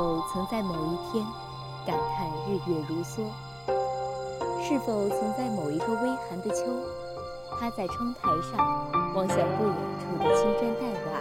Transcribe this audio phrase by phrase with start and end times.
[0.00, 1.22] 否曾在某一天
[1.86, 3.20] 感叹日月如梭？
[4.58, 6.64] 是否曾在某一个微寒的秋，
[7.50, 8.66] 趴在窗台上
[9.14, 11.20] 望向不远处的青砖黛瓦，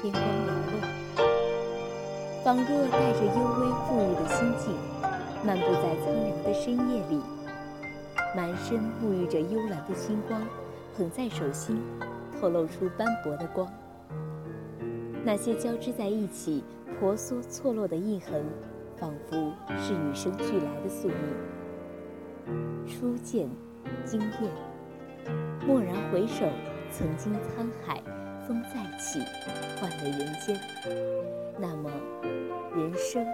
[0.00, 0.72] 天光寥落，
[2.44, 4.72] 仿若带着幽微馥郁的心境，
[5.44, 7.20] 漫步在苍凉的深夜里，
[8.36, 10.40] 满身沐浴着幽蓝的星光，
[10.96, 11.82] 捧在手心，
[12.40, 13.68] 透露出斑驳的光。
[15.24, 16.62] 那些交织在一起。
[16.98, 18.44] 婆娑错落的印痕，
[18.96, 21.16] 仿佛是与生俱来的宿命。
[22.86, 23.50] 初见，
[24.04, 24.50] 惊艳；
[25.66, 26.46] 蓦然回首，
[26.90, 28.02] 曾经沧海，
[28.46, 29.20] 风再起，
[29.78, 30.58] 换了人间。
[31.58, 31.90] 那么，
[32.74, 33.26] 人生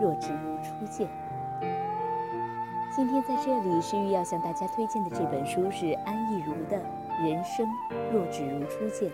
[0.00, 1.08] 若只如初见。
[2.94, 6.76] 今天在这里，诗玉要向大家推荐的这本书是安忆如的
[7.28, 7.68] 《人生
[8.12, 9.10] 若只如初见》。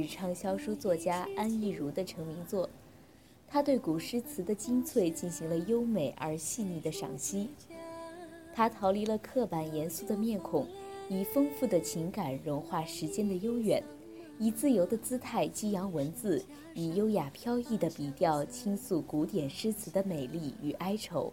[0.00, 2.66] 是畅销书作家安忆如的成名作，
[3.46, 7.50] 他对古诗词的精粹进行了优美而细腻的赏析。
[8.54, 10.66] 他逃离了刻板严肃的面孔，
[11.10, 13.82] 以丰富的情感融化时间的悠远，
[14.38, 16.42] 以自由的姿态激扬文字，
[16.72, 21.30] 以优雅飘逸的笔调倾诉古典诗词的美丽与哀愁。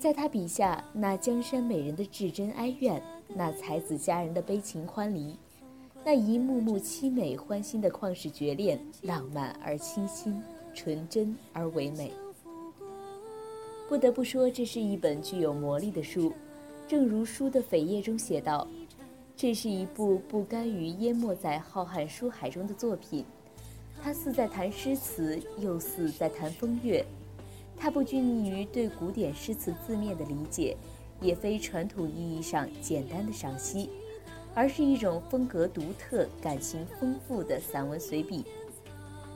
[0.00, 5.36] 在他笔下，那江山美人的至真哀怨，那才子佳人的悲情欢离。
[6.06, 10.38] 那一幕幕凄美欢欣的旷世绝恋，浪漫而清新，
[10.74, 12.12] 纯真而唯美。
[13.88, 16.30] 不得不说，这是一本具有魔力的书。
[16.86, 18.68] 正如书的扉页中写道
[19.34, 23.24] ：“这是一部不甘于淹没在浩瀚书海中的作品。
[24.02, 27.02] 它似在谈诗词，又似在谈风月。
[27.78, 30.76] 它不拘泥于对古典诗词字面的理解，
[31.22, 33.88] 也非传统意义上简单的赏析。”
[34.54, 38.44] 而是一种风格独特、感情丰富的散文随笔。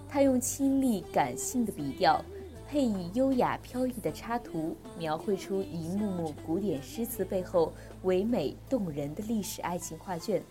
[0.09, 2.25] 他用清丽感性的笔调，
[2.69, 7.73] 配以优雅飘逸的插图，描绘出一幕幕古典诗词背后
[8.05, 10.43] 唯美动人的历史爱情画卷，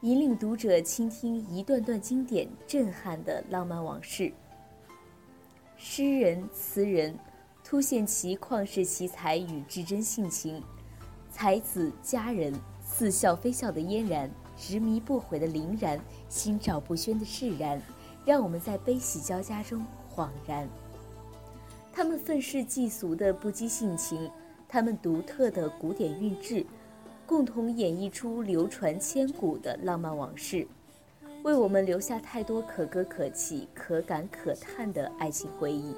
[0.00, 4.32] 引领读者倾听一段段经典震撼的浪漫往事。
[5.76, 7.16] 诗人词人，
[7.62, 10.62] 凸显其旷世奇才与至真性情，
[11.30, 12.52] 才子佳人。
[12.98, 17.78] 似笑非笑的嫣然，执迷不悔的凛然，心照不宣的释然，
[18.24, 19.84] 让我们在悲喜交加中
[20.14, 20.66] 恍然。
[21.92, 24.30] 他们愤世嫉俗的不羁性情，
[24.66, 26.64] 他们独特的古典韵致，
[27.26, 30.66] 共同演绎出流传千古的浪漫往事，
[31.42, 35.94] 为我们留下太多可歌可泣、可感可叹的爱情回忆。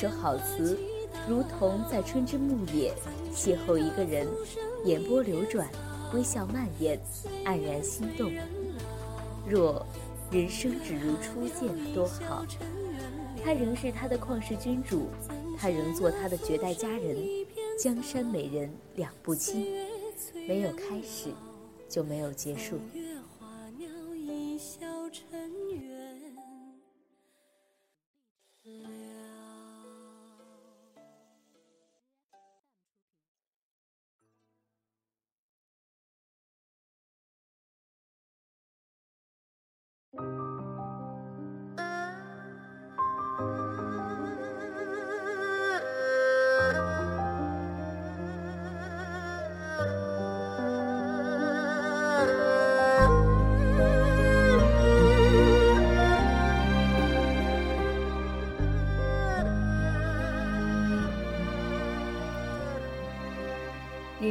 [0.00, 0.78] 首好词，
[1.28, 2.94] 如同在春之牧野
[3.34, 4.28] 邂逅一个人，
[4.84, 5.68] 眼波流转，
[6.14, 6.96] 微笑蔓延，
[7.44, 8.32] 黯然心动。
[9.44, 9.84] 若
[10.30, 12.46] 人生只如初见，多好！
[13.42, 15.08] 他仍是他的旷世君主，
[15.58, 17.16] 他仍做他的绝代佳人，
[17.76, 19.66] 江山美人两不亲，
[20.46, 21.30] 没有开始，
[21.88, 22.78] 就没有结束。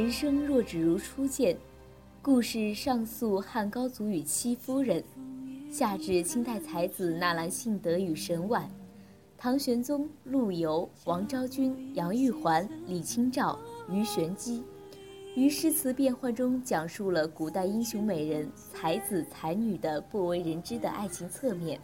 [0.08, 1.54] 人生若只如初见，
[2.22, 5.04] 故事上溯汉高祖与戚夫人，
[5.70, 8.66] 下至清代才子纳兰性德与沈婉，
[9.36, 13.58] 唐玄宗陆游、王昭君、杨玉环、李清照、
[13.90, 14.64] 鱼玄机，
[15.36, 21.78] 于诗词变幻中讲述了古代英雄美人、才子才女的不为人知的爱情侧面。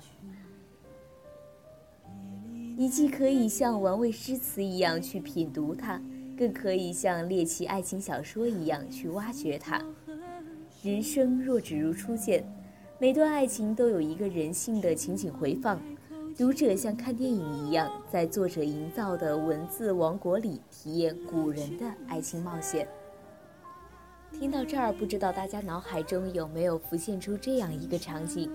[2.75, 6.01] 你既可以像玩味诗词一样去品读它。
[6.37, 9.83] 更可以像猎奇爱情小说一样去挖掘它。
[10.83, 12.45] 人生若只如初见，
[12.99, 15.81] 每段爱情都有一个人性的情景回放，
[16.37, 22.87] 读者像看电影一样，在作者营造的文字王国里体验古人的爱情冒险。
[24.31, 28.51] 听到这儿，不知道大家脑海中有没有浮现出这样一个场景：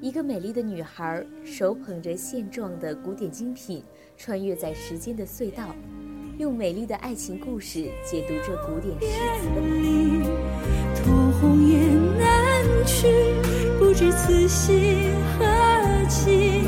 [0.00, 3.82] 一个美丽的女孩手捧着现状的古典精品，
[4.16, 5.74] 穿越在时间的隧道。
[6.38, 9.06] 用美丽的爱情故事解读这古典诗
[9.40, 10.22] 词的美丽。
[10.96, 12.26] 托鸿雁南
[12.84, 13.06] 去，
[13.78, 15.44] 不知此心何
[16.08, 16.62] 寄。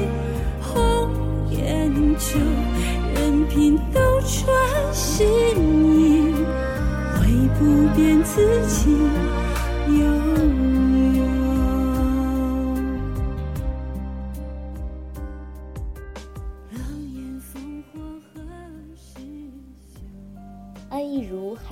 [0.61, 1.11] 红
[1.51, 2.39] 颜旧，
[3.15, 5.27] 任凭斗转星
[5.85, 6.33] 移，
[7.21, 7.27] 唯
[7.59, 8.97] 不变此情
[9.99, 10.16] 悠。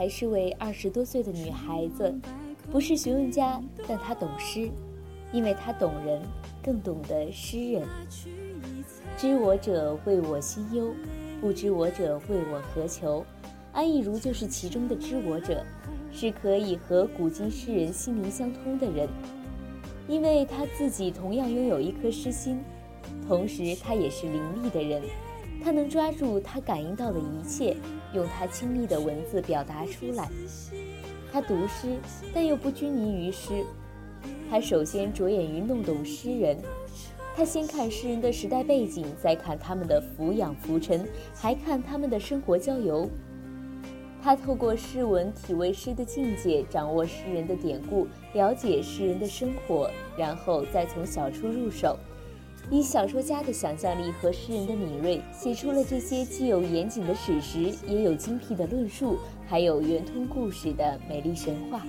[0.04, 2.14] 还是位二十多岁的女孩子，
[2.70, 3.58] 不是学问家，
[3.88, 4.68] 但她懂诗，
[5.32, 6.20] 因为她懂人，
[6.62, 7.88] 更懂得诗人。
[9.16, 10.92] 知我者谓我心忧，
[11.40, 13.24] 不知我者谓我何求。
[13.72, 15.64] 安意如就是其中的知我者，
[16.12, 19.08] 是可以和古今诗人心灵相通的人，
[20.06, 22.62] 因为他自己同样拥有一颗诗心，
[23.26, 25.00] 同时他也是伶俐的人。
[25.64, 27.74] 他能抓住他感应到的一切，
[28.12, 30.28] 用他亲历的文字表达出来。
[31.32, 31.96] 他读诗，
[32.34, 33.64] 但又不拘泥于诗。
[34.50, 36.58] 他首先着眼于弄懂诗人。
[37.34, 43.08] 他先看诗人的时代背景，再看他们的俯仰浮沉，还看他们的生活交游。
[44.22, 51.98] 他透过诗文体味诗的境界，掌握诗人的典故，了解诗人的生活，然后再从小处入手。
[52.70, 61.82] 以小说家的想象力和诗人的敏锐，写出了这些既有严谨的史实，也有精辟的论述，还有圆通故事的美丽神话，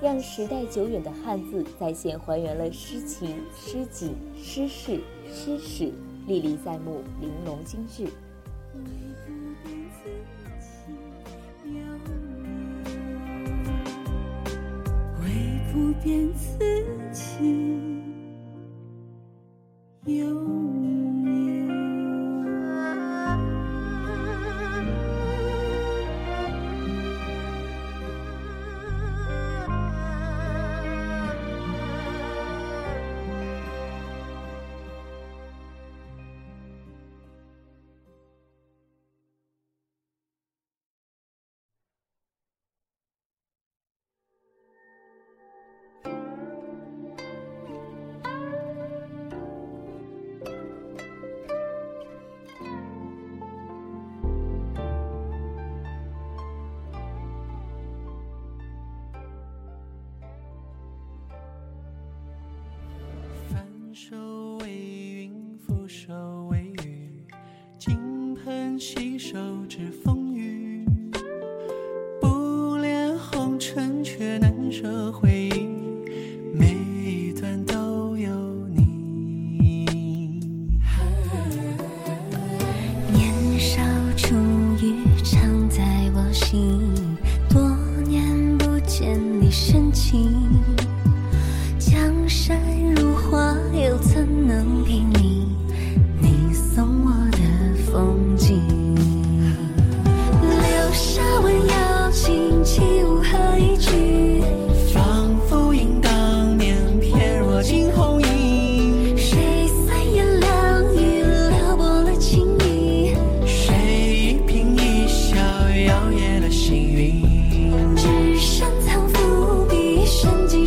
[0.00, 5.00] 让时代久远的汉字再现还原了诗情、诗景、诗事、
[5.32, 5.92] 诗史，
[6.26, 8.04] 历历在目，玲珑精致。
[15.20, 15.28] 唯
[15.72, 16.56] 不变此
[17.12, 17.95] 情。
[20.06, 20.95] 有你。
[65.88, 67.10] 手为雨，
[67.78, 69.90] 金盆洗手知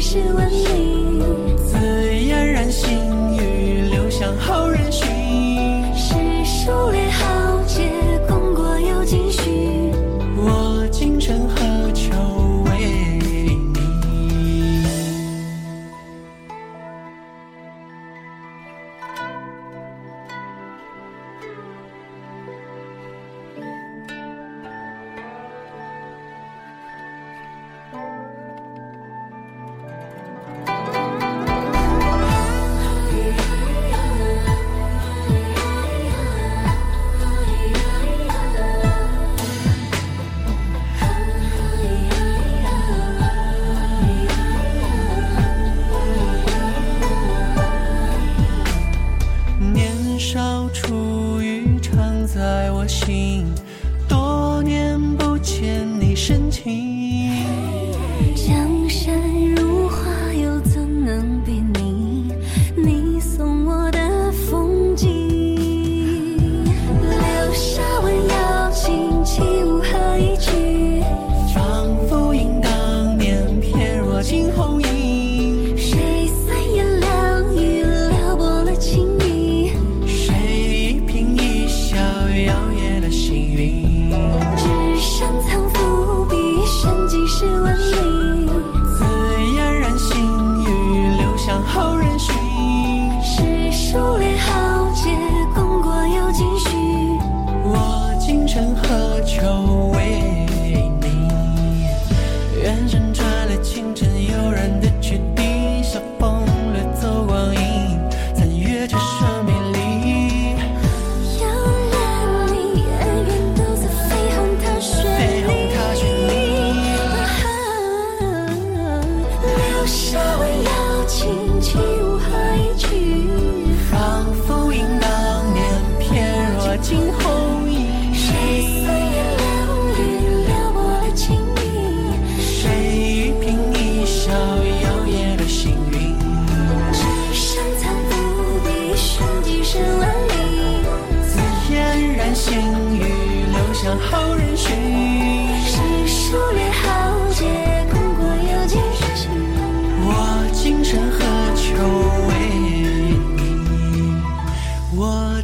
[0.09, 0.58] 是温暖。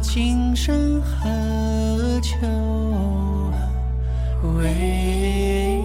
[0.00, 2.36] 今生何求
[4.58, 5.75] 为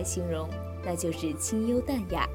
[0.00, 0.48] 来形容，
[0.82, 2.26] 那就是清幽淡雅。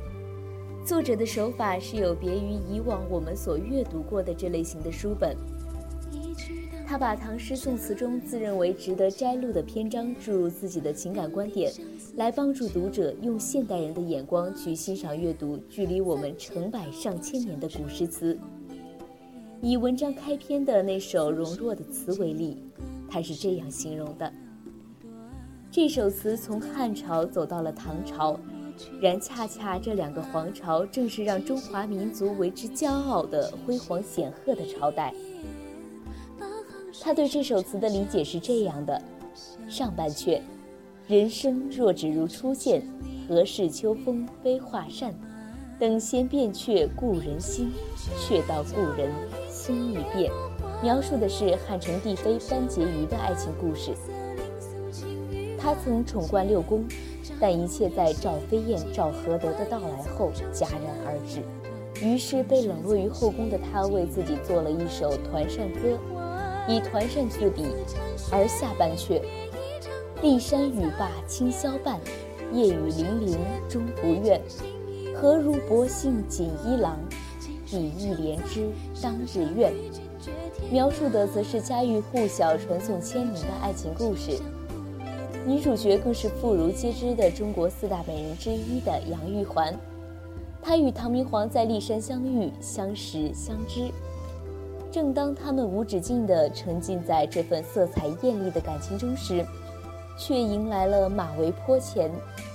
[0.86, 5.36] 作者的手法是有别于以往我们所阅读过的这类型的书本。
[6.86, 11.74] 他把唐诗宋词中自认为值得摘录的篇章注入自己的情感观点，
[12.18, 18.38] 来帮助读者用现代人的眼光去欣赏阅读距离我们成百上千年的古诗词。
[19.60, 22.58] 以文章开篇的那首容若的词为例，
[23.10, 24.32] 他是这样形容的：
[25.76, 28.40] 这首词从汉朝走到了唐朝，
[29.02, 35.14] 然恰恰这两个皇朝正是让中华民族为之骄傲的辉煌显赫的朝代。
[37.02, 39.02] 他对这首词的理解是这样的：
[39.68, 40.40] 上半阙，
[41.08, 42.82] 人生若只如初见，
[43.28, 45.14] 何事秋风悲画扇？
[45.78, 47.70] 等闲变却故人心，
[48.26, 49.12] 却道故人
[49.50, 50.32] 心易变。
[50.82, 53.92] 描述的是汉成帝妃班婕妤的爱情故事。
[55.66, 56.86] 他曾宠冠六宫，
[57.40, 61.42] 但一切在赵飞燕、赵合德的到来后戛然而止。
[62.06, 65.98] 于是被冷落于后宫的他，为自己做了一首《团扇歌》，
[66.72, 67.66] 以团扇自比。
[68.32, 69.20] 而下半阙
[70.22, 72.00] ：“骊山语罢清宵半，
[72.54, 73.36] 夜雨霖铃
[73.68, 74.40] 终不怨。
[75.16, 77.00] 何如薄幸锦衣郎，
[77.66, 78.70] 比翼连枝
[79.02, 79.74] 当日愿。”
[80.72, 84.40] 描述的则是家喻户晓、传颂千年的爱情故事。
[85.48, 89.72] 女主角更是妇孺皆知的中国四大美人之一的杨玉环。
[90.60, 93.92] 她与唐明皇在骊山相遇、相识、相知。
[94.92, 99.46] 正当他们无止境地沉浸在这份色彩艳丽的感情中时，
[100.18, 102.10] 却迎来了马嵬坡前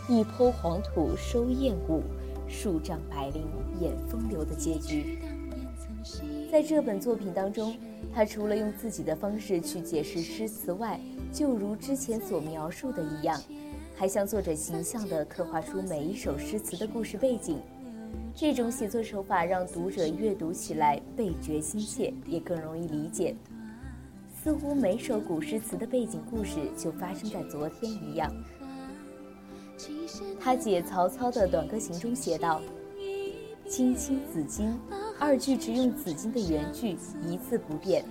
[0.08, 2.02] 一抔黄土收燕舞，
[2.48, 3.42] 数丈白绫
[3.80, 5.20] 掩风流的结局。
[6.50, 7.72] 在这本作品当中，
[8.12, 11.00] 他除了用自己的方式去解释诗词外，
[11.32, 13.40] 就如之前所描述的一样，
[13.96, 17.60] 还向作者形象地刻画出每一首诗词的故事背景。
[18.34, 23.34] 这种写作手法让读者阅读起来倍觉亲切，也更容易理解。
[24.42, 28.32] 似乎每首古诗词的背景故事就发生在昨天一样。
[30.40, 32.60] 他解曹操的《短歌行》中写道
[33.68, 34.72] ：“青青子衿，
[35.20, 38.02] 二句只用子衿的原句，一字不变，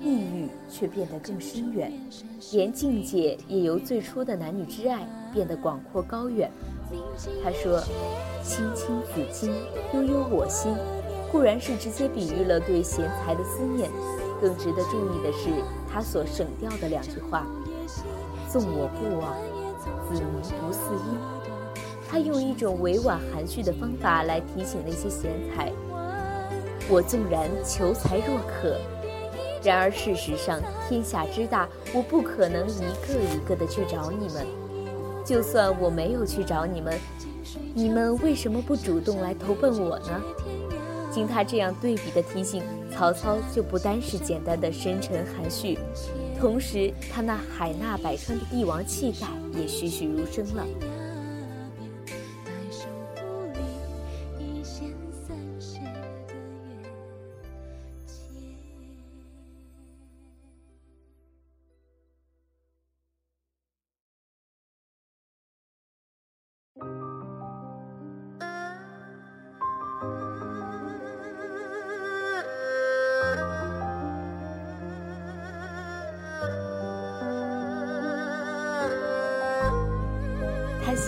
[0.00, 1.92] 意蕴却变得更深远，
[2.52, 6.50] 连境界也由最初的男女之爱变得广阔高远。”
[7.44, 7.80] 他说
[8.42, 9.48] ：“青青子衿，
[9.94, 10.74] 悠悠我心。”
[11.30, 13.88] 固然是直接比喻了对贤才的思念，
[14.40, 15.48] 更值得注意的是
[15.88, 17.46] 他所省掉的两句话
[18.50, 19.38] ：“纵我不往，
[20.08, 20.24] 子宁
[20.60, 21.16] 不嗣音？’
[22.10, 25.72] 他用一种委婉含蓄的方法来提醒那些贤才：
[26.90, 28.76] 我纵然求才若渴，
[29.62, 34.44] 然而事实上天下之大，我不可能一个一个的去找你们。
[35.24, 36.98] 就算我没有去找你们，
[37.74, 40.20] 你们为什么不主动来投奔我呢？
[41.12, 45.78] 经他这样对比的提醒，曹操就不单是简单的深沉含蓄，
[46.40, 50.66] 同时他那海纳百川的帝王气概也栩栩如生了。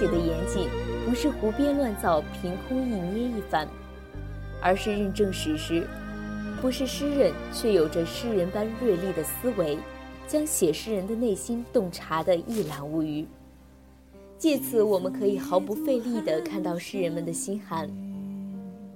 [0.03, 0.69] 写的严谨，
[1.07, 3.69] 不是胡编乱造、凭空一捏一番，
[4.61, 5.85] 而是认证史实；
[6.61, 9.79] 不是诗人，却有着诗人般锐利的思维，
[10.27, 13.25] 将写诗人的内心洞察得一览无余。
[14.37, 17.89] 借此，我们可以毫不费力地看到诗人们的心寒。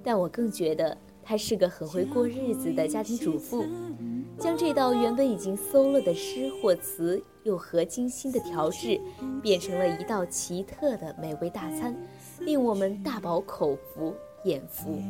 [0.03, 3.63] 但我更觉得，他是个很会过日子的家庭主妇。
[4.37, 8.99] 将这道原本已经馊了的诗或词，又和精心的调制，
[9.41, 11.95] 变成了一道奇特的美味大餐，
[12.41, 15.01] 令我们大饱口福眼福。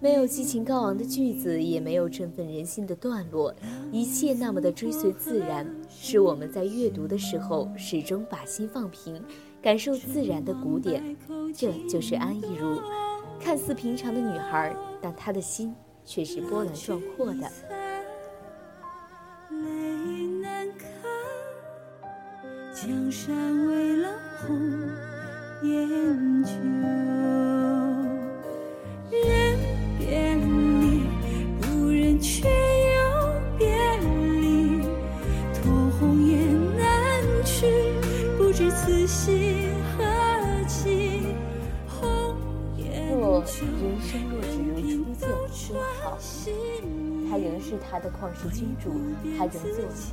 [0.00, 3.54] 没有激情高昂的句子，也没有振奋人心的段落，
[3.92, 9.22] 一切那么的追随自然，使我们在阅读的时候始终把心放平，
[9.60, 11.14] 感受自然的古典。
[11.54, 12.80] 这就是安意如，
[13.38, 15.74] 看似平常的女孩，但她的心。
[16.04, 17.81] 却是波澜壮阔的。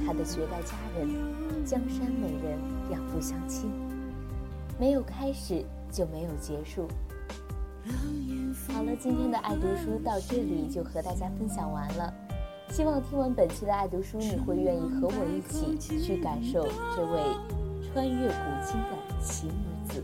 [0.05, 1.09] 他的绝代佳人，
[1.65, 2.59] 江山美人
[2.89, 3.71] 两不相侵。
[4.79, 6.87] 没有开始就没有结束。
[8.73, 12.13] 好了，今天的爱读书到这里就和大家分享完了。
[12.69, 17.21] 希望听完本期的爱读书，你会愿意和我一起去感受这位
[17.91, 18.33] 穿越古
[18.63, 20.03] 今的奇女子。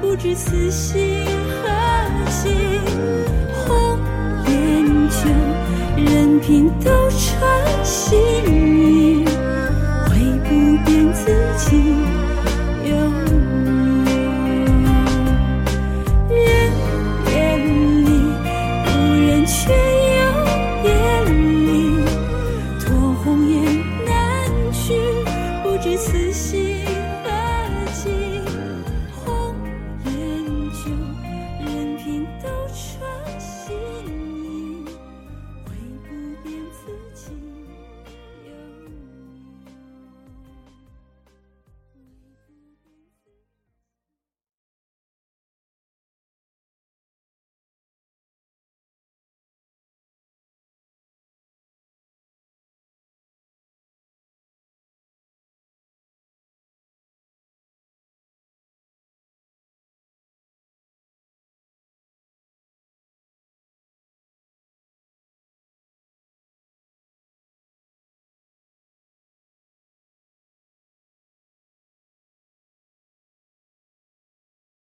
[0.00, 1.24] 不知此心
[1.62, 1.68] 何
[2.30, 2.48] 寄。
[3.52, 3.98] 红
[4.46, 5.28] 颜旧，
[5.96, 8.65] 任凭斗转星。